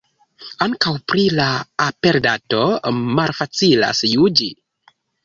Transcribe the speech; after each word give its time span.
Ankaŭ 0.65 0.93
pri 1.11 1.25
la 1.39 1.45
aperdato 1.87 2.63
malfacilas 3.19 4.03
juĝi. 4.15 4.49